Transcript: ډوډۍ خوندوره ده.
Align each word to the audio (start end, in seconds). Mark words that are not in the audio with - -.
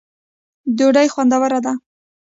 ډوډۍ 0.77 1.07
خوندوره 1.13 1.59
ده. 1.65 1.73